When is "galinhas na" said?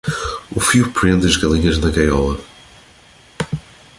1.37-1.91